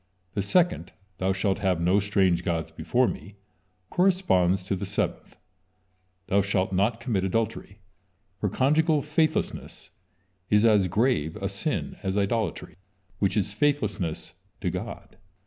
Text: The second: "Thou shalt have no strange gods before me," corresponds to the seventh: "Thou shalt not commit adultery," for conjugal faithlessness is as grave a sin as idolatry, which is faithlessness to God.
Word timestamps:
The 0.33 0.41
second: 0.41 0.93
"Thou 1.19 1.31
shalt 1.31 1.59
have 1.59 1.79
no 1.79 1.99
strange 1.99 2.43
gods 2.43 2.71
before 2.71 3.07
me," 3.07 3.35
corresponds 3.91 4.65
to 4.65 4.75
the 4.75 4.87
seventh: 4.87 5.37
"Thou 6.25 6.41
shalt 6.41 6.73
not 6.73 6.99
commit 6.99 7.23
adultery," 7.23 7.77
for 8.39 8.49
conjugal 8.49 9.03
faithlessness 9.03 9.91
is 10.49 10.65
as 10.65 10.87
grave 10.87 11.35
a 11.35 11.47
sin 11.47 11.97
as 12.01 12.17
idolatry, 12.17 12.77
which 13.19 13.37
is 13.37 13.53
faithlessness 13.53 14.33
to 14.61 14.71
God. 14.71 15.17